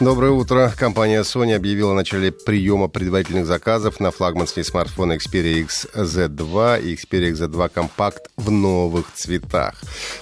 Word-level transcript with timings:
Доброе 0.00 0.32
утро. 0.32 0.72
Компания 0.78 1.20
Sony 1.20 1.54
объявила 1.54 1.92
о 1.92 1.94
начале 1.94 2.32
приема 2.32 2.88
предварительных 2.88 3.44
заказов 3.44 4.00
на 4.00 4.10
флагманские 4.10 4.64
смартфоны 4.64 5.18
Xperia 5.18 5.66
XZ2 5.66 6.82
и 6.82 6.94
Xperia 6.94 7.32
XZ2 7.32 7.70
Compact 7.70 8.20
в 8.38 8.50
новых 8.50 9.12
цветах. 9.14 9.74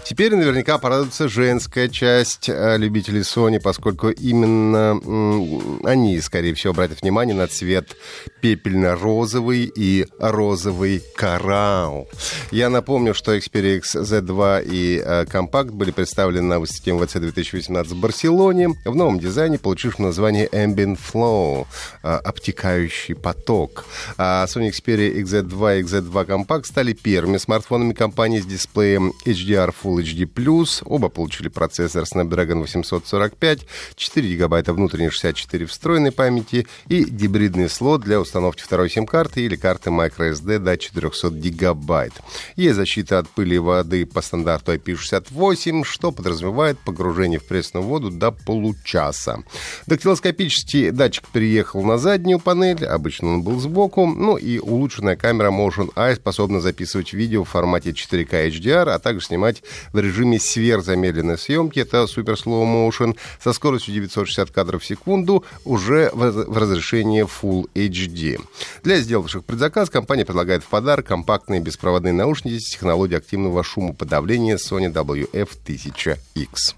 Теперь 0.05 0.35
наверняка 0.35 0.79
порадуется 0.79 1.29
женская 1.29 1.88
часть 1.88 2.49
э, 2.49 2.77
любителей 2.77 3.21
Sony, 3.21 3.61
поскольку 3.61 4.09
именно 4.09 4.99
они, 5.85 6.21
скорее 6.23 6.55
всего, 6.55 6.73
обратят 6.73 7.02
внимание 7.02 7.37
на 7.37 7.47
цвет 7.47 7.97
пепельно-розовый 8.41 9.71
и 9.73 10.07
розовый 10.19 11.05
коралл. 11.15 12.09
Я 12.51 12.69
напомню, 12.69 13.15
что 13.15 13.37
Xperia 13.37 13.80
XZ2 13.80 14.65
и 14.69 15.01
э, 15.05 15.24
Compact 15.27 15.71
были 15.71 15.93
представлены 15.93 16.49
на 16.49 16.59
выставке 16.59 16.95
МВЦ 16.95 17.13
2018 17.13 17.93
в 17.93 18.01
Барселоне 18.01 18.71
в 18.85 18.97
новом 18.97 19.21
дизайне, 19.21 19.57
получившем 19.69 20.07
название 20.07 20.47
Ambient 20.47 20.99
Flow, 20.99 21.67
а, 22.03 22.17
обтекающий 22.19 23.15
поток. 23.15 23.85
А 24.17 24.47
Sony 24.47 24.71
Xperia 24.71 25.15
XZ2 25.23 25.81
и 25.81 25.83
XZ2 25.83 26.27
Compact 26.27 26.65
стали 26.65 26.95
первыми 26.95 27.37
смартфонами 27.37 27.93
компании 27.93 28.41
с 28.41 28.47
дисплеем 28.47 29.13
HDR 29.27 29.75
Full 29.83 30.02
HD+. 30.02 30.83
Оба 30.87 31.10
получили 31.10 31.49
процессор 31.49 32.05
Snapdragon 32.05 32.60
845, 32.60 33.66
4 33.95 34.29
гигабайта 34.29 34.73
внутренней 34.73 35.10
64 35.10 35.66
встроенной 35.66 36.13
памяти 36.13 36.66
и 36.87 37.05
гибридный 37.05 37.69
слот 37.69 38.01
для 38.01 38.21
установки 38.21 38.63
второй 38.63 38.88
сим-карты 38.88 39.43
или 39.43 39.57
карты 39.57 39.91
microSD 39.91 40.60
до 40.60 40.79
400 40.79 41.29
гигабайт. 41.30 42.15
Есть 42.57 42.77
защита 42.77 43.19
от 43.19 43.29
пыли 43.29 43.57
и 43.57 43.59
воды 43.59 44.07
по 44.07 44.23
стандарту 44.23 44.73
IP68, 44.73 45.85
что 45.85 46.10
подразумевает 46.10 46.79
погружение 46.79 47.38
в 47.38 47.45
пресную 47.45 47.85
воду 47.85 48.10
до 48.10 48.32
получаса. 48.32 49.43
Дактилоскопический 49.87 50.90
датчик 50.90 51.28
переехал 51.28 51.82
на 51.82 51.98
заднюю 51.98 52.38
панель, 52.38 52.84
обычно 52.84 53.34
он 53.34 53.42
был 53.42 53.60
сбоку, 53.60 54.06
ну 54.06 54.37
и 54.37 54.59
улучшенная 54.59 55.16
камера 55.16 55.51
Motion 55.51 55.92
Eye 55.95 56.16
способна 56.16 56.60
записывать 56.60 57.12
видео 57.12 57.45
в 57.45 57.48
формате 57.48 57.90
4К 57.90 58.48
HDR, 58.48 58.90
а 58.90 58.98
также 58.98 59.26
снимать 59.26 59.62
в 59.92 59.98
режиме 59.98 60.38
сверхзамедленной 60.38 61.38
съемки, 61.38 61.80
это 61.80 62.04
Super 62.04 62.34
Slow 62.34 62.64
Motion, 62.64 63.16
со 63.42 63.52
скоростью 63.52 63.95
960 63.95 64.50
кадров 64.50 64.82
в 64.82 64.86
секунду, 64.86 65.44
уже 65.64 66.10
в 66.12 66.56
разрешении 66.56 67.25
Full 67.25 67.69
HD. 67.75 68.41
Для 68.82 68.98
сделавших 68.98 69.44
предзаказ 69.44 69.91
компания 69.91 70.25
предлагает 70.25 70.62
в 70.62 70.69
подарок 70.69 71.06
компактные 71.06 71.60
беспроводные 71.60 72.12
наушники 72.12 72.59
с 72.59 72.70
технологией 72.70 73.19
активного 73.19 73.62
шумоподавления 73.64 74.56
Sony 74.56 74.92
WF-1000X. 74.92 76.75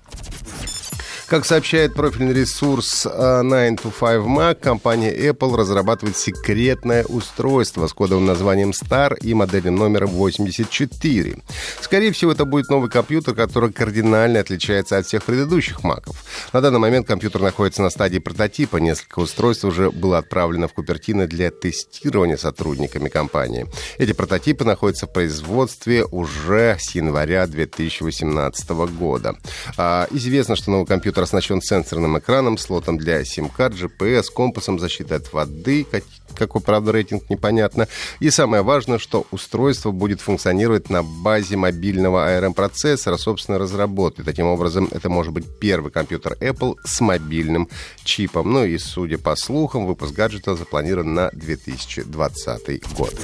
Как 1.30 1.44
сообщает 1.44 1.94
профильный 1.94 2.34
ресурс 2.34 3.06
9to5Mac, 3.06 4.50
э, 4.50 4.54
компания 4.56 5.14
Apple 5.14 5.54
разрабатывает 5.56 6.16
секретное 6.16 7.04
устройство 7.04 7.86
с 7.86 7.92
кодовым 7.92 8.26
названием 8.26 8.70
Star 8.70 9.16
и 9.16 9.32
модельным 9.32 9.76
номером 9.76 10.10
84. 10.10 11.36
Скорее 11.80 12.10
всего, 12.10 12.32
это 12.32 12.44
будет 12.44 12.68
новый 12.68 12.90
компьютер, 12.90 13.36
который 13.36 13.72
кардинально 13.72 14.40
отличается 14.40 14.98
от 14.98 15.06
всех 15.06 15.22
предыдущих 15.22 15.82
Mac'ов. 15.84 16.16
На 16.52 16.60
данный 16.60 16.80
момент 16.80 17.06
компьютер 17.06 17.40
находится 17.42 17.82
на 17.82 17.90
стадии 17.90 18.19
прототипа. 18.19 18.78
Несколько 18.78 19.20
устройств 19.20 19.64
уже 19.64 19.92
было 19.92 20.19
отправлено 20.19 20.66
в 20.66 20.72
Купертино 20.72 21.28
для 21.28 21.52
тестирования 21.52 22.38
сотрудниками 22.38 23.08
компании. 23.08 23.66
Эти 23.98 24.14
прототипы 24.14 24.64
находятся 24.64 25.06
в 25.06 25.12
производстве 25.12 26.04
уже 26.06 26.76
с 26.80 26.90
января 26.96 27.46
2018 27.46 28.69
года. 28.98 29.36
А, 29.76 30.08
известно, 30.10 30.56
что 30.56 30.72
новый 30.72 30.86
компьютер 30.86 31.19
Компьютер 31.20 31.36
оснащен 31.36 31.60
сенсорным 31.60 32.19
экраном, 32.19 32.56
слотом 32.56 32.97
для 32.97 33.22
сим-карт, 33.26 33.75
GPS, 33.75 34.32
компасом, 34.34 34.78
защитой 34.78 35.19
от 35.19 35.31
воды, 35.34 35.84
как, 35.84 36.03
какой, 36.34 36.62
правда, 36.62 36.92
рейтинг 36.92 37.28
непонятно. 37.28 37.88
И 38.20 38.31
самое 38.31 38.62
важное, 38.62 38.98
что 38.98 39.26
устройство 39.31 39.91
будет 39.91 40.22
функционировать 40.22 40.88
на 40.88 41.03
базе 41.03 41.58
мобильного 41.58 42.26
ARM-процессора 42.31 43.19
собственной 43.19 43.58
разработки. 43.58 44.22
Таким 44.22 44.47
образом, 44.47 44.88
это 44.92 45.10
может 45.10 45.34
быть 45.34 45.44
первый 45.60 45.92
компьютер 45.92 46.38
Apple 46.41 46.76
с 46.84 47.03
мобильным 47.03 47.69
чипом. 48.02 48.50
Ну 48.50 48.64
и, 48.64 48.78
судя 48.78 49.19
по 49.19 49.37
слухам, 49.37 49.84
выпуск 49.84 50.14
гаджета 50.14 50.56
запланирован 50.56 51.12
на 51.12 51.31
2020 51.32 52.94
год 52.97 53.14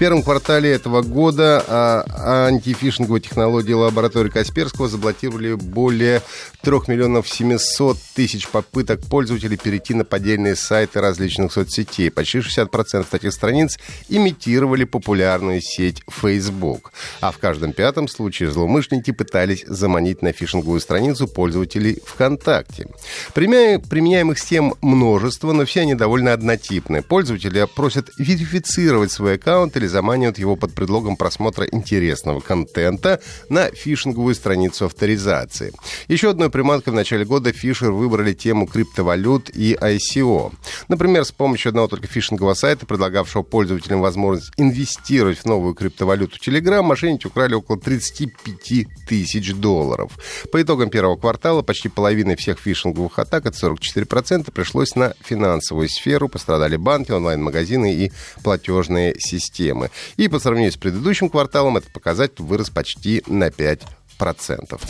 первом 0.00 0.22
квартале 0.22 0.70
этого 0.70 1.02
года 1.02 1.62
а, 1.68 2.46
антифишинговые 2.46 3.20
технологии 3.20 3.74
лаборатории 3.74 4.30
Касперского 4.30 4.88
заблокировали 4.88 5.52
более 5.52 6.22
3 6.62 6.72
миллионов 6.86 7.28
700 7.28 7.98
тысяч 8.14 8.48
попыток 8.48 9.00
пользователей 9.02 9.58
перейти 9.58 9.92
на 9.92 10.06
поддельные 10.06 10.56
сайты 10.56 11.02
различных 11.02 11.52
соцсетей. 11.52 12.10
Почти 12.10 12.38
60% 12.38 13.06
этих 13.12 13.32
страниц 13.34 13.78
имитировали 14.08 14.84
популярную 14.84 15.60
сеть 15.60 16.02
Facebook. 16.10 16.92
А 17.20 17.30
в 17.30 17.36
каждом 17.36 17.74
пятом 17.74 18.08
случае 18.08 18.50
злоумышленники 18.50 19.10
пытались 19.10 19.66
заманить 19.66 20.22
на 20.22 20.32
фишинговую 20.32 20.80
страницу 20.80 21.28
пользователей 21.28 21.98
ВКонтакте. 22.06 22.88
Применяемых 23.34 24.38
схем 24.38 24.76
множество, 24.80 25.52
но 25.52 25.66
все 25.66 25.82
они 25.82 25.94
довольно 25.94 26.32
однотипны. 26.32 27.02
Пользователи 27.02 27.66
просят 27.74 28.08
верифицировать 28.16 29.12
свой 29.12 29.34
аккаунт 29.34 29.76
или 29.76 29.89
заманивают 29.90 30.38
его 30.38 30.56
под 30.56 30.72
предлогом 30.72 31.16
просмотра 31.16 31.66
интересного 31.66 32.40
контента 32.40 33.20
на 33.48 33.70
фишинговую 33.70 34.34
страницу 34.34 34.86
авторизации. 34.86 35.72
Еще 36.08 36.30
одной 36.30 36.50
приманкой 36.50 36.92
в 36.92 36.96
начале 36.96 37.24
года 37.24 37.52
фишер 37.52 37.92
выбрали 37.92 38.32
тему 38.32 38.66
криптовалют 38.66 39.50
и 39.50 39.74
ICO. 39.74 40.52
Например, 40.88 41.24
с 41.24 41.32
помощью 41.32 41.70
одного 41.70 41.88
только 41.88 42.06
фишингового 42.06 42.54
сайта, 42.54 42.86
предлагавшего 42.86 43.42
пользователям 43.42 44.00
возможность 44.00 44.52
инвестировать 44.56 45.38
в 45.38 45.44
новую 45.44 45.74
криптовалюту 45.74 46.38
Telegram, 46.38 46.82
мошенники 46.82 47.26
украли 47.26 47.54
около 47.54 47.78
35 47.78 48.86
тысяч 49.08 49.54
долларов. 49.54 50.12
По 50.52 50.62
итогам 50.62 50.90
первого 50.90 51.16
квартала 51.16 51.62
почти 51.62 51.88
половина 51.88 52.36
всех 52.36 52.58
фишинговых 52.58 53.18
атак, 53.18 53.46
это 53.46 53.56
44%, 53.56 54.50
пришлось 54.52 54.94
на 54.94 55.14
финансовую 55.20 55.88
сферу. 55.88 56.28
Пострадали 56.28 56.76
банки, 56.76 57.10
онлайн-магазины 57.10 57.94
и 57.94 58.12
платежные 58.42 59.14
системы 59.18 59.79
системы. 59.80 59.90
И 60.16 60.28
по 60.28 60.38
сравнению 60.38 60.72
с 60.72 60.76
предыдущим 60.76 61.28
кварталом 61.28 61.76
этот 61.76 61.92
показатель 61.92 62.42
вырос 62.42 62.70
почти 62.70 63.22
на 63.26 63.48
5%. 63.48 64.80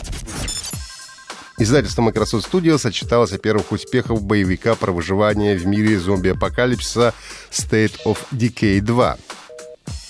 Издательство 1.57 2.01
Microsoft 2.01 2.51
Studios 2.51 2.87
отчиталось 2.87 3.33
о 3.33 3.37
первых 3.37 3.71
успехах 3.71 4.19
боевика 4.21 4.75
про 4.75 4.91
выживание 4.91 5.55
в 5.55 5.67
мире 5.67 5.99
зомби-апокалипсиса 5.99 7.13
State 7.51 7.99
of 8.05 8.17
Decay 8.31 8.81
2. 8.81 9.17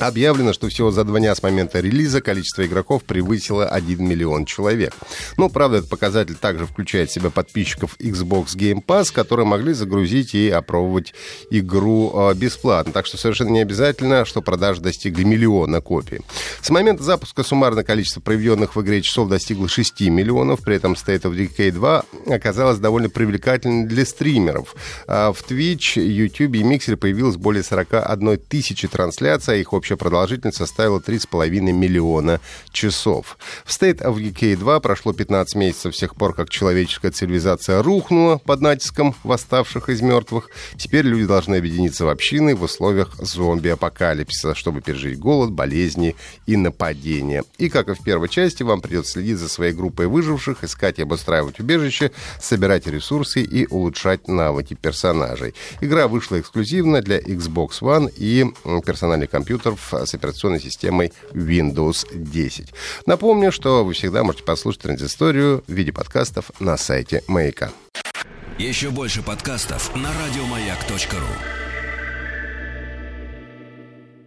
Объявлено, 0.01 0.51
что 0.51 0.67
всего 0.67 0.89
за 0.89 1.03
два 1.03 1.19
дня 1.19 1.35
с 1.35 1.43
момента 1.43 1.79
релиза 1.79 2.21
количество 2.21 2.65
игроков 2.65 3.03
превысило 3.03 3.67
1 3.67 4.03
миллион 4.03 4.45
человек. 4.45 4.93
Но, 5.37 5.47
правда, 5.47 5.77
этот 5.77 5.89
показатель 5.89 6.35
также 6.35 6.65
включает 6.65 7.09
в 7.09 7.13
себя 7.13 7.29
подписчиков 7.29 7.95
Xbox 7.99 8.55
Game 8.55 8.83
Pass, 8.83 9.13
которые 9.13 9.45
могли 9.45 9.73
загрузить 9.73 10.33
и 10.33 10.49
опробовать 10.49 11.13
игру 11.51 12.11
э, 12.13 12.33
бесплатно. 12.33 12.91
Так 12.93 13.05
что 13.05 13.17
совершенно 13.17 13.49
не 13.49 13.61
обязательно, 13.61 14.25
что 14.25 14.41
продажи 14.41 14.81
достигли 14.81 15.23
миллиона 15.23 15.81
копий. 15.81 16.21
С 16.61 16.69
момента 16.69 17.01
запуска 17.01 17.43
суммарное 17.43 17.83
количество 17.83 18.21
проведенных 18.21 18.75
в 18.75 18.81
игре 18.81 19.01
часов 19.01 19.27
достигло 19.27 19.67
6 19.67 20.01
миллионов, 20.01 20.61
при 20.61 20.75
этом 20.75 20.93
State 20.93 21.23
of 21.23 21.35
Decay 21.35 21.71
2 21.71 22.05
оказалась 22.27 22.77
довольно 22.77 23.09
привлекательной 23.09 23.87
для 23.87 24.05
стримеров. 24.05 24.75
А 25.07 25.33
в 25.33 25.41
Twitch, 25.41 25.99
YouTube 25.99 26.55
и 26.55 26.61
Mixer 26.61 26.97
появилось 26.97 27.35
более 27.35 27.63
41 27.63 28.37
тысячи 28.37 28.87
трансляций, 28.87 29.55
а 29.55 29.57
их 29.57 29.73
общая 29.73 29.97
продолжительность 29.97 30.59
составила 30.59 30.99
3,5 30.99 31.49
миллиона 31.71 32.39
часов. 32.71 33.39
В 33.65 33.71
State 33.71 34.03
of 34.03 34.17
Decay 34.17 34.55
2 34.55 34.79
прошло 34.81 35.13
15 35.13 35.55
месяцев 35.55 35.95
с 35.95 35.99
тех 35.99 36.15
пор, 36.15 36.35
как 36.35 36.51
человеческая 36.51 37.09
цивилизация 37.09 37.81
рухнула 37.81 38.37
под 38.37 38.61
натиском 38.61 39.15
восставших 39.23 39.89
из 39.89 40.01
мертвых. 40.01 40.49
Теперь 40.77 41.07
люди 41.07 41.25
должны 41.25 41.55
объединиться 41.55 42.05
в 42.05 42.09
общины 42.09 42.55
в 42.55 42.61
условиях 42.61 43.15
зомби-апокалипсиса, 43.17 44.53
чтобы 44.53 44.81
пережить 44.81 45.17
голод, 45.17 45.51
болезни 45.51 46.15
и 46.50 46.50
нападения. 46.57 47.43
И, 47.57 47.69
как 47.69 47.89
и 47.89 47.93
в 47.93 48.03
первой 48.03 48.29
части, 48.29 48.63
вам 48.63 48.81
придется 48.81 49.13
следить 49.13 49.37
за 49.37 49.49
своей 49.49 49.73
группой 49.73 50.07
выживших, 50.07 50.63
искать 50.63 50.99
и 50.99 51.03
обустраивать 51.03 51.59
убежище, 51.59 52.11
собирать 52.39 52.87
ресурсы 52.87 53.41
и 53.41 53.67
улучшать 53.67 54.27
навыки 54.27 54.73
персонажей. 54.73 55.53
Игра 55.81 56.07
вышла 56.07 56.39
эксклюзивно 56.39 57.01
для 57.01 57.19
Xbox 57.19 57.81
One 57.81 58.11
и 58.15 58.45
персональных 58.85 59.29
компьютеров 59.29 59.93
с 59.93 60.13
операционной 60.13 60.59
системой 60.59 61.13
Windows 61.33 62.07
10. 62.13 62.73
Напомню, 63.05 63.51
что 63.51 63.83
вы 63.83 63.93
всегда 63.93 64.23
можете 64.23 64.43
послушать 64.43 64.81
транзисторию 64.81 65.63
в 65.67 65.71
виде 65.71 65.91
подкастов 65.91 66.51
на 66.59 66.77
сайте 66.77 67.23
Маяка. 67.27 67.71
Еще 68.57 68.89
больше 68.89 69.23
подкастов 69.23 69.95
на 69.95 70.09
радиомаяк.ру 70.13 71.60